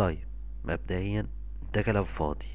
[0.00, 0.28] طيب
[0.64, 1.26] مبدئيا
[1.74, 2.48] ده كلام فاضي.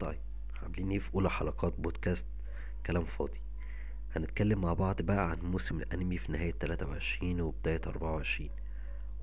[0.00, 0.18] طيب
[0.62, 2.26] عاملين إيه في أولى حلقات بودكاست
[2.86, 3.40] كلام فاضي.
[4.16, 8.50] هنتكلم مع بعض بقى عن موسم الأنمي في نهاية 23 وبداية 24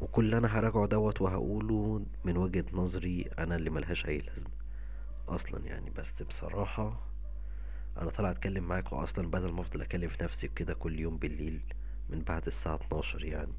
[0.02, 4.52] وكل اللي أنا هراجعه دوت وهقوله من وجهة نظري أنا اللي ملهاش أي لازمة.
[5.30, 7.13] أصلا يعني بس بصراحة
[7.98, 11.62] أنا طالع أتكلم معاكم أصلا بدل ما أفضل اكلف نفسي كده كل يوم بالليل
[12.10, 13.54] من بعد الساعة 12 يعني.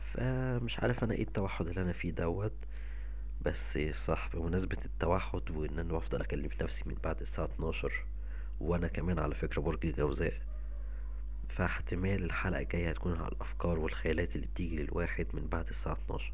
[0.00, 2.52] فمش عارف أنا إيه التوحد اللي أنا فيه دوت.
[3.42, 8.04] بس صح بمناسبة التوحد وإن أنا بفضل اكلف نفسي من بعد الساعة 12
[8.60, 10.32] وأنا كمان على فكرة برج جوزاء
[11.48, 16.32] فاحتمال الحلقة الجاية هتكون على الأفكار والخيالات اللي بتيجي للواحد من بعد الساعة 12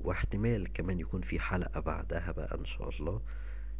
[0.00, 3.20] واحتمال كمان يكون في حلقة بعدها بقى إن شاء الله.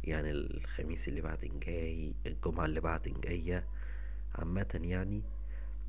[0.03, 3.63] يعني الخميس اللي بعد جاي الجمعة اللي بعد جاية
[4.35, 5.21] عامة يعني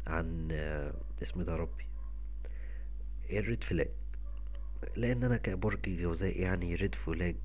[0.06, 1.84] عن آه، اسم ده ربي.
[3.30, 3.88] ال red flag؟
[4.96, 7.36] لأن أنا كبرج جوزاء يعني red flag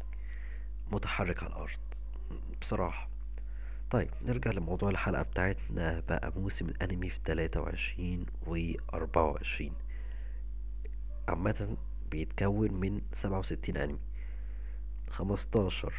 [0.91, 1.79] متحرك على الأرض
[2.61, 3.09] بصراحة.
[3.91, 8.57] طيب نرجع لموضوع الحلقة بتاعتنا بقى موسم الأنمي في 23 و
[8.93, 9.71] 24
[11.27, 11.77] عامة
[12.11, 13.99] بيتكون من 67 أنمي.
[15.09, 15.93] 15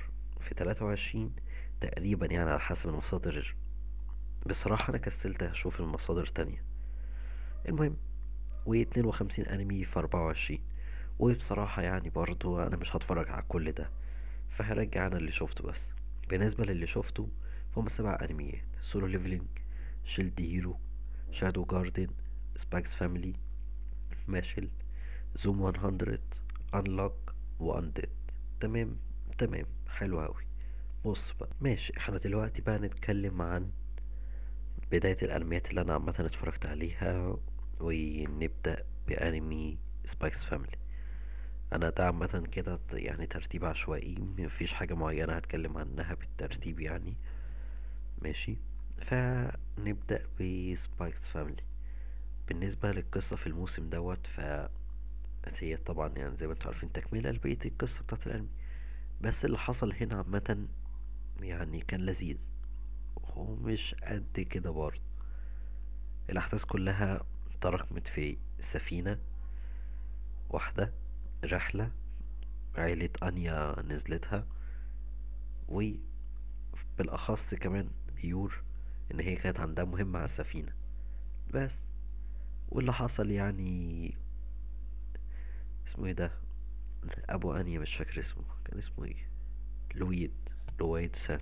[0.44, 1.32] في 23
[1.80, 3.54] تقريبا يعني على حسب المصادر.
[4.46, 6.62] بصراحة أنا كسلت أشوف المصادر تانية.
[7.68, 7.96] المهم
[8.66, 10.58] و 52 أنمي في 24
[11.18, 13.90] وبصراحة يعني برضو أنا مش هتفرج على كل ده.
[14.50, 15.92] فهرجع أنا اللي شفته بس.
[16.28, 17.28] بالنسبة للي شفته
[17.74, 18.64] فهم سبع أنميات.
[18.82, 19.46] Solo Leveling
[20.04, 20.78] Shield Hero
[21.30, 22.08] Shadow Garden
[22.56, 23.34] Spy x Family
[24.28, 24.68] Mashle
[25.36, 26.18] Zom 100
[26.74, 28.08] Unluck و Undead
[28.60, 28.96] تمام
[29.38, 29.66] تمام.
[29.94, 30.44] حلو أوي.
[31.04, 33.70] بص بقى ماشي إحنا دلوقتي بقى نتكلم عن
[34.92, 37.36] بداية الأنميات اللي أنا عامة اتفرجت عليها
[37.80, 40.76] ونبدأ بأنمي Spy x Family
[41.72, 47.16] أنا ده عامة كده يعني ترتيب عشوائي مفيش حاجة معينة هتكلم عنها بالترتيب يعني.
[48.22, 48.56] ماشي
[48.98, 51.62] فنبدأ ب Spy x Family
[52.48, 54.40] بالنسبة للقصة في الموسم دوت ف
[55.60, 58.48] هي طبعا يعني زي ما أنتوا عارفين تكملة لبقية القصة بتاعت الأنمي.
[59.24, 60.68] بس اللي حصل هنا عامة
[61.40, 62.48] يعني كان لذيذ.
[63.36, 65.00] ومش قد كده برضه.
[66.30, 67.24] الأحداث كلها
[67.60, 69.18] تراكمت في سفينة
[70.50, 70.92] واحدة
[71.44, 71.90] رحلة
[72.76, 74.46] عيلة أنيا نزلتها
[75.68, 77.90] وبالأخص كمان
[78.24, 78.62] يور
[79.12, 80.72] إن هي كانت عندها مهمة على السفينة.
[81.54, 81.86] بس
[82.68, 84.14] واللي حصل يعني
[85.86, 86.32] اسمه إيه ده؟
[87.28, 88.44] أبو أنيا مش فاكر اسمه.
[88.74, 89.28] كان اسمه إيه؟
[89.94, 90.32] لويد
[90.80, 91.40] لويد سان.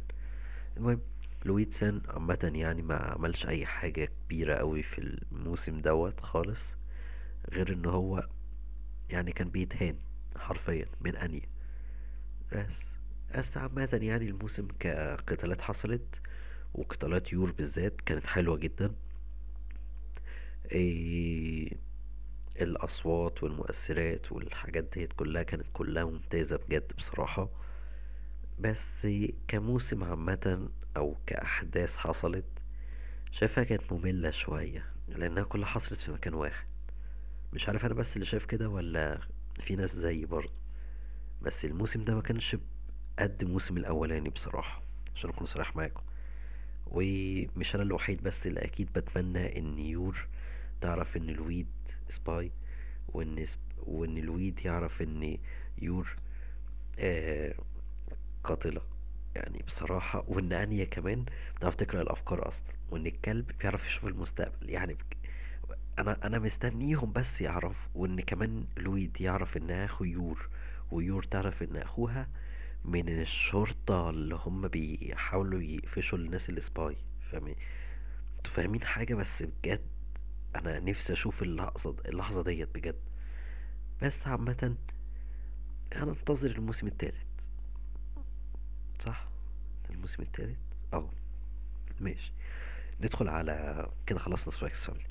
[0.77, 1.01] المهم
[1.45, 6.63] لويد سان عامة يعني ما عملش أي حاجة كبيرة أوي في الموسم دوت خالص
[7.53, 8.29] غير إن هو
[9.11, 9.97] يعني كان بيتهان
[10.37, 11.49] حرفيا من أنيا
[12.53, 12.81] بس
[13.35, 16.21] بس عامة يعني الموسم كقتالات حصلت
[16.75, 18.95] وقتالات يور بالذات كانت حلوة جدا.
[20.73, 21.77] إيه
[22.61, 27.49] الأصوات والمؤثرات والحاجات ديت كلها كانت كلها ممتازة بجد بصراحة.
[28.59, 29.07] بس
[29.49, 32.45] كموسم عامة أو كأحداث حصلت
[33.31, 36.67] شايفها كانت مملة شوية لأنها كلها حصلت في مكان واحد.
[37.53, 39.21] مش عارف أنا بس اللي شايف كده ولا
[39.61, 40.53] في ناس زيي برضه.
[41.43, 42.57] بس الموسم ده ما كانش
[43.19, 44.83] قد الموسم الأولاني بصراحة
[45.15, 46.03] عشان أكون صريح معاكم.
[46.87, 50.27] ومش أنا الوحيد بس اللي أكيد بتمنى إن يور
[50.81, 51.67] تعرف إن لويد
[52.09, 52.53] spy
[53.09, 53.59] وإن سب...
[53.79, 55.39] وإن لويد يعرف إن
[55.79, 56.17] يور
[56.99, 57.55] آه
[58.45, 58.81] قاتلة.
[59.35, 61.25] يعني بصراحة وإن أنيا كمان
[61.57, 64.71] بتعرف تقرأ الأفكار أصلا وإن الكلب بيعرف يشوف المستقبل.
[64.71, 65.17] يعني بك...
[65.99, 70.49] أنا أنا مستنيهم بس يعرف وإن كمان لويد يعرف إن أخو يور
[70.91, 72.29] ويور تعرف إن أخوها
[72.85, 77.57] من الشرطة اللي هم بيحاولوا يقفشوا الناس اللي spy فاهمين
[78.45, 79.81] فاهمين حاجة؟ بس بجد
[80.57, 83.01] أنا نفسي أشوف اللحظة اللحظة ديت بجد.
[84.03, 84.77] بس عامة
[85.97, 87.27] أنا انتظر الموسم التالت.
[89.05, 89.29] صح؟
[89.91, 90.59] الموسم التالت؟
[90.93, 91.11] أه.
[92.01, 92.33] ماشي.
[93.01, 95.05] ندخل على كده خلصنا Spy x Family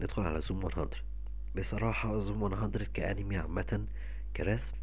[0.00, 0.88] ندخل على Zom 100
[1.56, 3.86] بصراحة Zom 100 كأنمي عامة
[4.36, 4.74] كرسم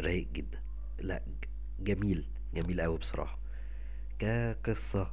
[0.00, 0.60] رايق جدا.
[0.98, 1.22] لا
[1.80, 3.38] جميل جميل قوي بصراحة.
[4.18, 5.10] كقصة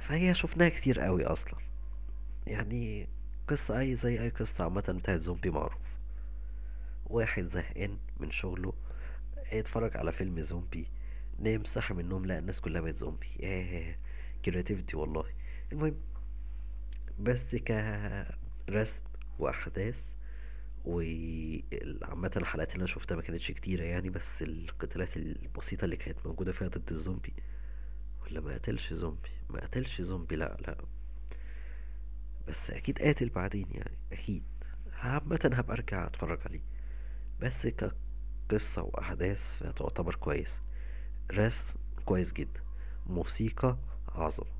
[0.00, 1.58] فهي شفناها كتير قوي أصلا.
[2.46, 3.08] يعني
[3.48, 5.96] قصة أي زي أي قصة عامة بتاعت زومبي معروف.
[7.06, 8.72] واحد زهقان من شغله
[9.52, 10.86] اتفرج على فيلم زومبي
[11.38, 13.26] نام صحي من النوم لقى الناس كلها بقت زومبي.
[13.40, 13.96] ياه
[14.44, 15.24] creativity والله.
[15.72, 15.96] المهم
[17.20, 19.02] بس كرسم
[19.38, 20.12] وأحداث
[20.84, 26.52] وعامة الحلقات اللي أنا شفتها ما كانتش كتيرة يعني بس القتالات البسيطة اللي كانت موجودة
[26.52, 27.32] فيها ضد الزومبي.
[28.24, 30.76] ولا ما قتلش زومبي؟ ما قتلش زومبي لا لا.
[32.48, 34.42] بس أكيد قاتل بعدين يعني أكيد.
[34.92, 36.62] عامة هبقى أرجع أتفرج عليه.
[37.40, 40.60] بس كقصة وأحداث فتعتبر كويس.
[41.32, 42.60] رسم كويس جدا.
[43.06, 43.78] موسيقى
[44.08, 44.56] عظمة.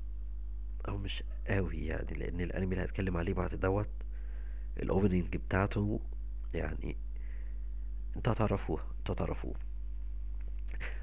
[0.87, 3.89] أو مش قوي يعني لأن الأنمي اللي هتكلم عليه بعد دوت
[4.77, 5.99] الاوبننج بتاعته
[6.53, 6.97] يعني
[8.15, 9.55] أنتوا هتعرفوها أنتوا هتعرفوه.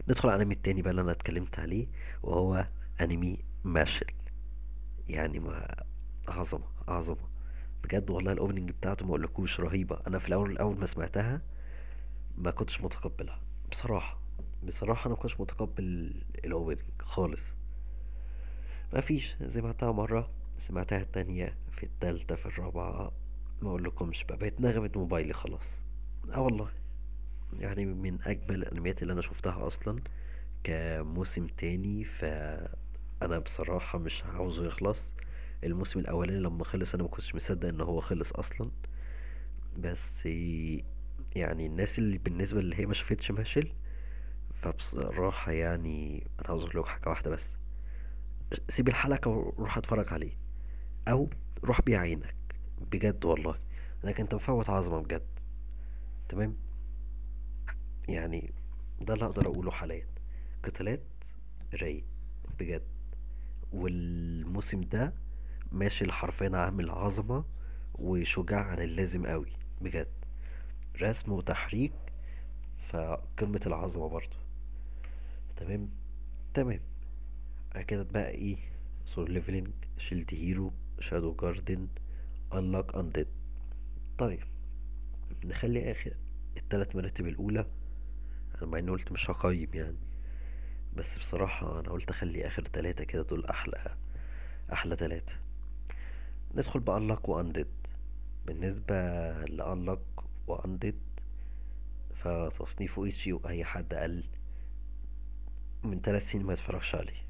[0.09, 1.87] ندخل على الأنمي التاني بقى اللي أنا اتكلمت عليه
[2.23, 2.67] وهو
[3.01, 4.07] أنمي ماشل.
[5.09, 5.85] يعني ما
[6.29, 7.29] عظمة عظمة.
[7.85, 9.99] بجد والله ال opening بتاعته ما أقولكوش رهيبة.
[10.07, 11.41] أنا في الأول اول ما سمعتها
[12.39, 13.41] ما كنتش متقبلها.
[13.71, 14.19] بصراحة
[14.67, 17.41] بصراحة أنا ما كنتش متقبل ال opening خالص.
[18.93, 19.37] ما فيش.
[19.49, 23.13] سمعتها مرة سمعتها التانية في التالتة في الرابعة.
[23.63, 24.37] ما أقولكمش بقى.
[24.37, 25.81] بقت نغمة موبايلي خلاص.
[26.35, 26.69] آه والله.
[27.59, 30.03] يعني من أجمل الأنميات اللي أنا شفتها أصلا
[30.65, 32.05] كموسم تاني.
[32.05, 34.99] فأنا بصراحة مش عاوزه يخلص.
[35.65, 38.71] الموسم الأولاني لما خلص أنا ما كنتش مصدق إن هو خلص أصلا.
[39.79, 40.27] بس
[41.37, 43.73] يعني الناس اللي بالنسبة اللي هي ما شافتش ماشل
[44.55, 47.57] فبصراحة يعني أنا عاوز أقول لك حاجة واحدة بس.
[48.69, 50.37] سيب الحلقة وروح اتفرج عليه.
[51.09, 51.31] أو
[51.65, 52.35] روح بيه عينك.
[52.93, 53.59] بجد والله.
[54.05, 55.27] لكن أنت مفوت عظمة بجد.
[56.29, 56.57] تمام؟
[58.09, 58.53] يعني
[59.01, 60.07] ده اللي أقدر أقوله حاليا.
[60.65, 61.03] قتالات
[61.75, 62.05] رايق
[62.59, 62.83] بجد.
[63.73, 65.15] والموسم ده
[65.73, 67.45] ماشي حرفيا عامل عظمة
[67.95, 70.09] وشجاع عن اللازم قوي بجد.
[71.03, 71.93] رسم وتحريك
[72.89, 74.37] فقمة العظمة برضو.
[75.57, 75.89] تمام؟
[76.55, 76.81] تمام.
[77.89, 78.57] كده بقى إيه؟
[79.05, 79.69] Solo Leveling
[79.99, 81.89] Shield Hero Shadow Garden
[82.55, 83.27] Unluck Undead
[84.19, 84.41] طيب
[85.45, 86.13] نخلي آخر
[86.57, 87.67] التلات مراتب الأولى.
[88.59, 89.97] أنا مع إني قلت مش هقيم يعني.
[90.97, 93.97] بس بصراحة أنا قلت أخلي آخر تلاتة كده دول أحلى
[94.73, 95.33] أحلى تلاتة.
[96.55, 97.67] ندخل ب Unluck و Undead
[98.47, 98.95] بالنسبة
[99.47, 99.99] ل Unluck
[100.47, 100.99] و Undead
[102.15, 104.25] فتصنيفه ecchi وأي حد قال
[105.85, 107.25] من تلات سنين ما يتفرجش عليه.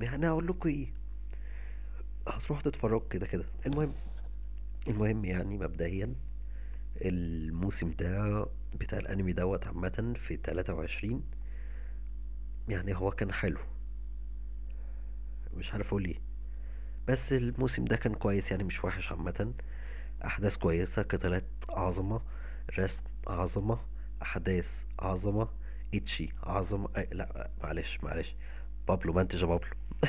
[0.00, 0.86] يعني هقول لكم إيه؟
[2.28, 3.44] هتروح تتفرج كده كده.
[3.66, 3.92] المهم
[4.88, 6.14] المهم يعني مبدئيا
[6.96, 11.22] الموسم ده بتاع الأنمي دوت عامة في تلاتة وعشرين
[12.68, 13.58] يعني هو كان حلو.
[15.54, 16.20] مش عارف أقول إيه.
[17.08, 19.54] بس الموسم ده كان كويس يعني مش وحش عامة.
[20.24, 22.20] أحداث كويسة قتالات عظمة
[22.78, 23.78] رسم عظمة
[24.22, 25.48] أحداث عظمة
[25.94, 28.36] اتشي عظمة أي لا معلش معلش.
[28.88, 29.70] بابلو منتج يا بابلو.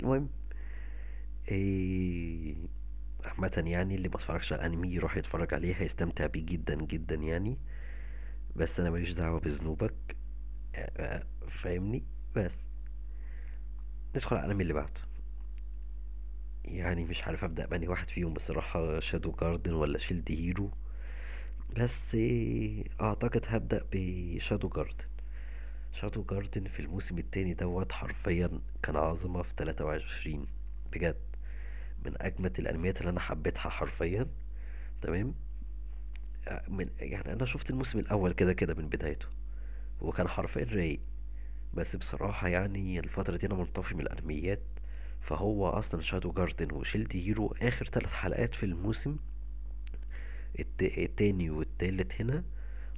[0.00, 0.28] المهم
[1.50, 2.56] إيه
[3.24, 7.58] عامة يعني اللي ما اتفرجش على الأنمي يروح يتفرج عليه هيستمتع بيه جدا جدا يعني.
[8.56, 10.16] بس أنا ماليش دعوة بذنوبك.
[10.76, 12.04] آه، فاهمني؟
[12.36, 12.56] بس.
[14.16, 15.00] ندخل على الأنمي اللي بعده.
[16.64, 20.70] يعني مش عارف أبدأ باني واحد فيهم بصراحة شادو جاردن ولا شيلد هيرو.
[21.76, 22.16] بس
[23.00, 25.04] أعتقد هبدأ بشادو جاردن.
[25.92, 30.46] Shadow Garden في الموسم التاني دوت حرفيا كان عظمة في تلاتة وعشرين.
[30.92, 31.16] بجد
[32.04, 34.26] من أجمد الأنميات اللي أنا حبيتها حرفيا.
[35.02, 35.34] تمام؟
[36.68, 39.26] من يعني أنا شفت الموسم الأول كده كده من بدايته.
[40.00, 41.00] وكان حرفيا رايق.
[41.74, 44.62] بس بصراحة يعني الفترة دي أنا منطفي من الأنميات
[45.24, 49.16] فهو أصلا Shadow Garden و Shield Hero آخر ثلاث حلقات في الموسم
[50.60, 52.44] الت- التاني والتالت هنا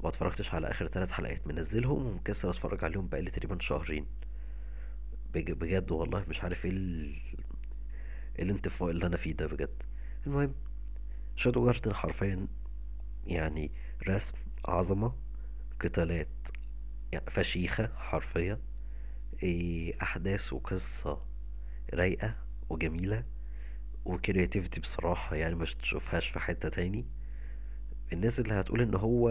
[0.03, 4.07] ما اتفرجتش على آخر ثلاث حلقات منزلهم ومكسر أتفرج عليهم بقالي تقريبا شهرين.
[5.35, 7.17] بج- بجد والله مش عارف إيه ال-
[8.39, 9.83] إيه الانطفاء اللي أنا فيه ده بجد.
[10.27, 10.55] المهم
[11.37, 12.47] Shadow Garden حرفيا
[13.27, 13.71] يعني
[14.09, 15.13] رسم عظمة
[15.81, 16.29] قتالات
[17.13, 18.59] يعني فشيخة حرفيا
[19.43, 21.21] إيه أحداث وقصة
[21.95, 22.35] رايقة
[22.69, 23.25] وجميلة
[24.05, 27.07] و creativity بصراحة يعني مش تشوفهاش في حتة تاني.
[28.13, 29.29] الناس اللي هتقول إن هو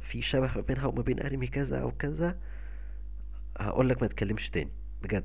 [0.00, 2.38] في شبه ما بينها وما بين انمي كذا أو كذا
[3.58, 4.70] هقول لك ما تتكلمش تاني
[5.02, 5.24] بجد.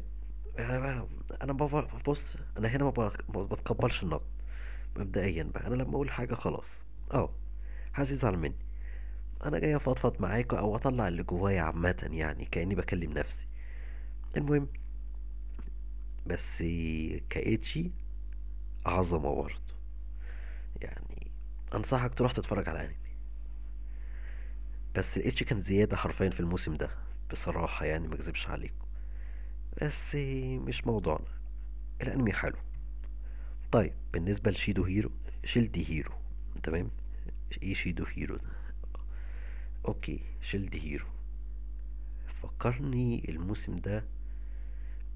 [1.41, 1.53] أنا
[2.07, 4.25] بص أنا هنا ما بتقبلش النقد
[4.97, 5.67] مبدئيا بقى.
[5.67, 6.81] أنا لما أقول حاجة خلاص.
[7.13, 7.29] آه
[7.93, 8.55] محدش يزعل مني.
[9.45, 13.47] أنا جاي أفضفض معاكوا أو أطلع اللي جوايا عامة يعني كأني بكلم نفسي.
[14.37, 14.67] المهم
[16.27, 16.63] بس
[17.29, 17.91] كايتشي
[18.85, 19.61] عظمة برضه.
[20.81, 21.31] يعني
[21.73, 22.95] أنصحك تروح تتفرج على أنمي.
[24.95, 26.89] بس ال ecchi كان زيادة حرفيا في الموسم ده
[27.31, 28.85] بصراحة يعني ما أكذبش عليكم.
[29.81, 30.15] بس
[30.65, 31.27] مش موضوعنا.
[32.01, 32.57] الأنمي حلو.
[33.71, 35.11] طيب بالنسبة ل Shido Hero
[35.45, 36.13] Shield Hero
[36.63, 36.89] تمام؟
[37.63, 38.49] إيه Shido Hero ده؟
[39.87, 41.05] أوكي Shield Hero.
[42.41, 44.03] فكرني الموسم ده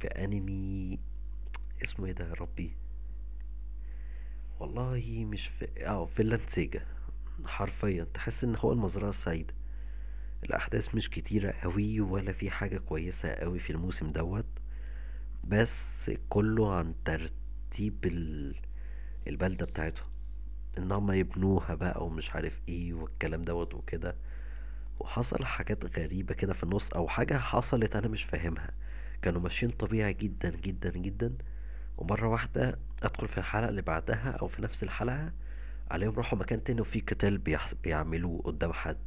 [0.04, 1.00] بأنمي
[1.84, 2.74] اسمه إيه ده يا ربي؟
[4.60, 6.86] والله مش في آه Vinland Saga.
[7.46, 9.54] حرفيا تحس إن هو المزرعة السعيدة
[10.44, 14.46] الأحداث مش كتيرة قوي ولا في حاجة كويسة قوي في الموسم دوت.
[15.44, 18.56] بس كله عن ترتيب ال...
[19.28, 20.08] البلدة بتاعتهم.
[20.78, 24.16] إن هما يبنوها بقى ومش عارف إيه والكلام دوت وكده.
[25.00, 28.72] وحصل حاجات غريبة كده في النص أو حاجة حصلت أنا مش فاهمها.
[29.22, 31.34] كانوا ماشيين طبيعي جدا جدا جدا.
[31.98, 35.34] ومرة واحدة أدخل في الحلقة اللي بعدها أو في نفس الحلقة
[35.92, 37.42] عليهم راحوا مكان تاني وفي قتال.
[37.84, 38.98] بيعملوه قدام حد.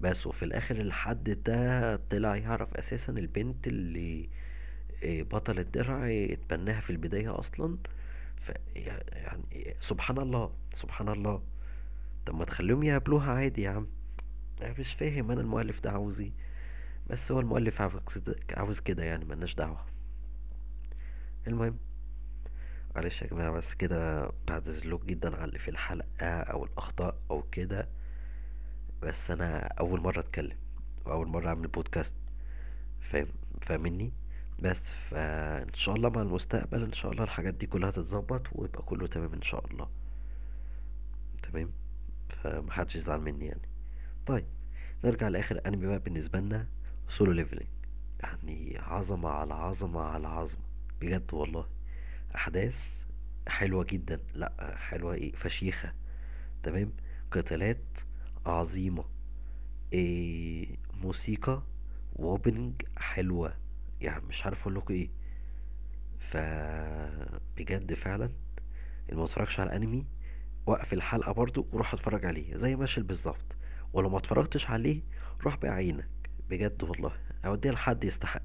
[0.00, 4.28] بس وفي الآخر الحد ده طلع يعرف أساسا البنت اللي
[5.02, 7.78] إيه، بطل الدرع اتبناها في البداية أصلا.
[8.36, 11.42] ف يعني سبحان الله سبحان الله.
[12.26, 13.86] طب ما تخليهم يقابلوها عادي يا عم.
[14.62, 16.32] أنا مش فاهم أنا المؤلف ده عاوز إيه.
[17.10, 17.80] بس هو المؤلف
[18.56, 19.84] عاوز كده يعني ملناش دعوة.
[21.46, 21.76] المهم
[22.96, 27.88] معلش يا جماعة بس كده بعتذرلك جدا على اللي في الحلقة أو الأخطاء أو كده
[29.02, 30.56] بس أنا أول مرة أتكلم
[31.04, 32.14] وأول مرة أعمل بودكاست
[33.00, 33.26] فاهم؟
[33.62, 34.12] فاهمني؟
[34.62, 39.06] بس فإن شاء الله مع المستقبل إن شاء الله الحاجات دي كلها تتظبط ويبقى كله
[39.06, 39.88] تمام إن شاء الله.
[41.42, 41.70] تمام؟
[42.28, 43.68] فمحدش يزعل مني يعني.
[44.26, 44.44] طيب
[45.04, 46.66] نرجع لآخر أنمي بقى بالنسبة لنا.
[47.08, 47.68] Solo Leveling.
[48.20, 50.62] يعني عظمة على عظمة على عظمة.
[51.00, 51.66] بجد والله.
[52.34, 53.00] أحداث
[53.48, 54.20] حلوة جدا.
[54.34, 55.92] لا حلوة إيه؟ فشيخة.
[56.62, 56.92] تمام؟
[57.30, 57.84] قتالات
[58.46, 59.04] عظيمة.
[59.92, 61.62] إيه موسيقى
[62.16, 63.54] و opening حلوة.
[64.00, 65.10] يعني مش عارف أقول لكم إيه.
[66.18, 66.36] ف
[67.56, 68.30] بجد فعلا
[69.08, 70.06] اللي ما أتفرجش على أنمي
[70.66, 72.56] وقف الحلقة برضو وروح أتفرج عليه.
[72.56, 73.56] زي ماشل بالظبط.
[73.92, 75.00] ولو ما اتفرجتش عليه
[75.44, 76.08] روح بعينك.
[76.50, 77.12] بجد والله.
[77.44, 78.42] أوديها لحد يستحق.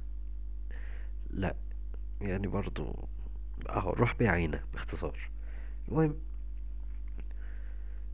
[1.30, 1.56] لا
[2.22, 3.08] يعني برضو
[3.70, 5.20] أهو روح بعينك باختصار.
[5.88, 6.16] المهم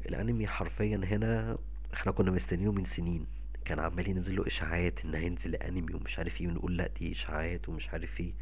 [0.05, 1.58] الأنمي حرفيا هنا
[1.93, 3.25] إحنا كنا مستنيينه من سنين.
[3.65, 7.69] كان عمال ينزل له إشاعات إن هينزل أنمي ومش عارف إيه ونقول لأ دي إشاعات
[7.69, 8.34] ومش عارف إيه.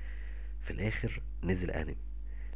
[0.61, 1.95] في الآخر نزل أنمي.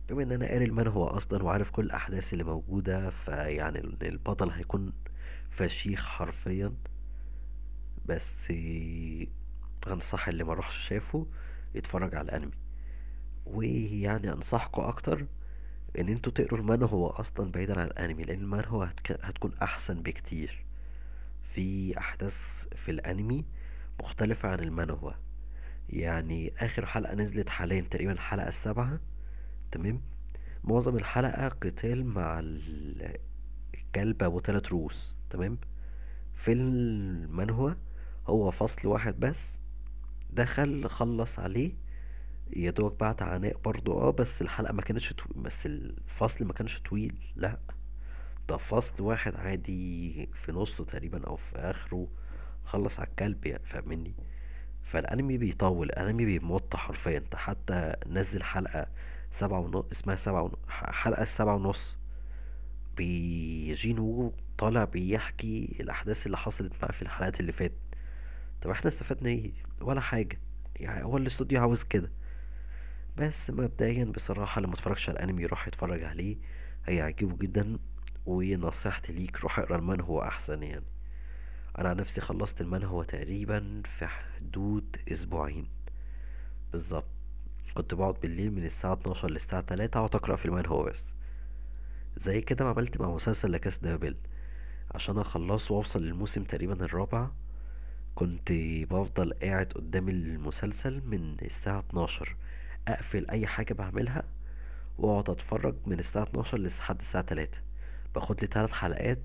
[0.10, 4.94] بما إن أنا قاري هو أصلا وعارف كل الأحداث اللي موجودة فيعني البطل هيكون
[5.50, 6.74] فشيخ حرفيا.
[8.12, 8.54] بس
[9.88, 11.28] أنصح اللي ما روحش شافه
[11.76, 12.52] يتفرج على الأنمي.
[13.46, 15.26] ويعني أنصحكم أكتر
[16.00, 20.66] إن أنتوا تقروا هو أصلا بعيدا عن الأنمي لأن هو هتكون أحسن بكتير.
[21.54, 23.46] في أحداث في الأنمي
[24.00, 25.12] مختلفة عن المانهوا.
[25.90, 29.00] يعني آخر حلقة نزلت حاليا تقريبا الحلقة السابعة
[29.72, 30.02] تمام؟
[30.64, 32.40] معظم الحلقة قتال مع
[33.74, 35.58] الكلب أبو تلات روس تمام؟
[36.36, 37.74] في المانهوا
[38.32, 39.58] هو فصل واحد بس
[40.30, 41.72] دخل خلص عليه.
[42.56, 45.24] يا دوبك بعت عناء برضو آه بس الحلقة ما كانتش طو...
[45.36, 47.60] بس الفصل ما كانش طويل لأ.
[48.50, 52.08] ده فصل واحد عادي في نصه تقريبا أو في آخره
[52.66, 54.14] خلص على الكلب يعني فاهمني؟
[54.84, 57.18] فالأنمي بيطول الأنمي بيمط حرفيا.
[57.18, 58.88] أنت حتى نزل حلقة
[59.32, 61.98] سبعة ونص اسمها سبعة ونص حلقة سبعة ونص.
[62.98, 67.76] بيجينو طالع بيحكي الأحداث اللي حصلت معاه في الحلقات اللي فاتت.
[68.62, 69.52] طب إحنا استفدنا إيه؟
[69.82, 70.40] ولا حاجة.
[70.76, 72.12] يعني هو الاستوديو عاوز كده.
[73.18, 76.38] بس مبدئيا بصراحة لما اتفرجش على الانمي روح يتفرج عليه
[76.86, 77.78] هيعجبه جدا
[78.26, 80.86] ونصيحتي ليك روح اقرأ المانهوا احسن يعني.
[81.78, 85.68] أنا عن نفسي خلصت المانهوا تقريبا في حدود أسبوعين.
[86.72, 87.06] بالظبط.
[87.76, 91.08] كنت بقعد بالليل من الساعة 12 للساعة 3 أقعد أقرأ في المانهوا بس.
[92.18, 94.16] زي كده ما عملت مع مسلسل لاكاس دابل
[94.92, 97.30] عشان أخلصه وأوصل للموسم تقريبا الرابع
[98.16, 98.52] كنت
[98.92, 102.36] بفضل قاعد قدام المسلسل من الساعة 12
[102.88, 104.24] أقفل أي حاجة بعملها
[104.98, 107.58] وأقعد أتفرج من الساعة 12 لحد الساعة 3
[108.16, 109.20] باخد لي ثلاث حلقات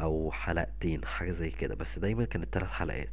[0.00, 3.12] أو حلقتين حاجة زي كده بس دايما كانت ثلاث حلقات.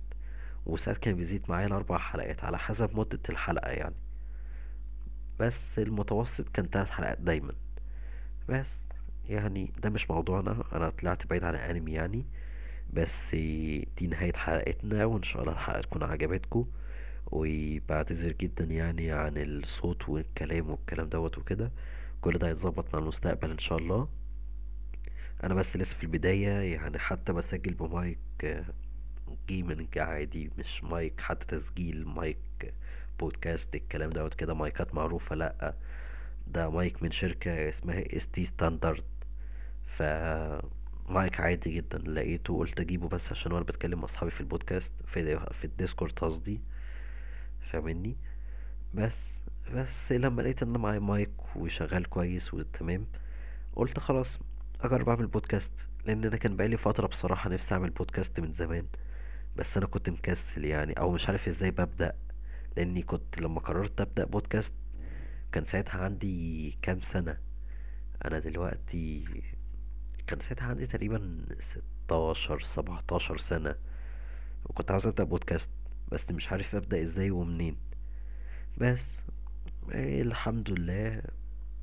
[0.65, 3.95] وساعات كان بيزيد معايا لاربع حلقات على حسب مدة الحلقة يعني.
[5.39, 7.53] بس المتوسط كان ثلاث حلقات دايما.
[8.49, 8.83] بس
[9.29, 12.25] يعني ده مش موضوعنا أنا طلعت بعيد عن الأنمي يعني.
[12.95, 16.65] بس دي نهاية حلقتنا وإن شاء الله الحلقة تكون عجبتكم
[17.31, 21.71] وبعتذر جدا يعني عن الصوت والكلام والكلام دوت وكده.
[22.21, 24.07] كل ده هيتظبط مع المستقبل إن شاء الله.
[25.43, 28.17] أنا بس لسه في البداية يعني حتى بسجل ب mic
[29.49, 32.73] gaming عادي مش مايك حتى تسجيل مايك
[33.19, 35.73] بودكاست الكلام دوت كده مايكات معروفة لأ
[36.47, 39.03] ده مايك من شركة اسمها ST Standard
[39.85, 40.03] ف
[41.09, 41.97] مايك عادي جدا.
[41.97, 46.19] لقيته قلت أجيبه بس عشان وأنا بتكلم مع أصحابي في البودكاست في في ال Discord
[46.19, 46.61] قصدي.
[47.71, 48.17] فاهمني؟
[48.93, 49.31] بس
[49.73, 53.07] بس لما لقيت إن أنا معايا مايك وشغال كويس وتمام
[53.75, 54.39] قلت خلاص
[54.81, 58.87] أجرب أعمل بودكاست لأن أنا كان بقالي فترة بصراحة نفسي أعمل بودكاست من زمان.
[59.55, 62.13] بس أنا كنت مكسل يعني أو مش عارف إزاي ببدأ
[62.77, 64.73] لأني كنت لما قررت أبدأ بودكاست
[65.51, 67.37] كان ساعتها عندي كام سنة.
[68.25, 69.25] أنا دلوقتي
[70.27, 73.75] كان ساعتها عندي تقريبا ستاشر سبعتاشر سنة.
[74.65, 75.69] وكنت عاوز أبدأ بودكاست
[76.11, 77.77] بس مش عارف أبدأ إزاي ومنين.
[78.77, 79.21] بس
[79.91, 81.21] إيه الحمد لله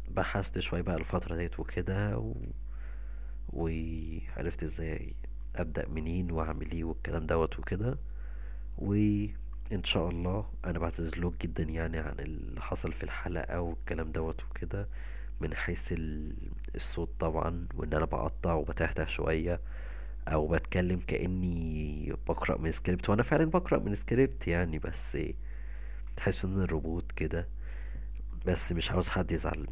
[0.08, 2.34] بحثت شوية بقى الفترة ديت وكده و...
[3.48, 5.14] وعرفت إزاي
[5.56, 7.98] أبدأ منين وأعمل إيه والكلام دوت وكده.
[8.78, 14.88] وإن شاء الله أنا بعتذرلك جدا يعني عن اللي حصل في الحلقة والكلام دوت وكده.
[15.40, 16.34] من حيث ال-
[16.74, 19.60] الصوت طبعا وإن أنا بقطع وبتهته شوية
[20.28, 25.18] أو بتكلم كأني بقرأ من سكريبت وأنا فعلا بقرأ من سكريبت يعني بس
[26.16, 27.48] تحس إن الروبوت كده
[28.46, 29.66] بس مش عاوز حد يزعل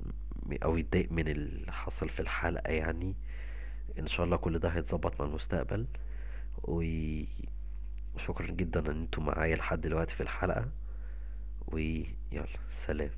[0.64, 3.14] أو يتضايق من اللي حصل في الحلقة يعني.
[3.98, 5.86] إن شاء الله كل ده هيتظبط مع المستقبل.
[6.62, 10.68] وشكرا جدا إن أنتوا معايا لحد دلوقتي في الحلقة.
[11.66, 13.10] ويلا سلام.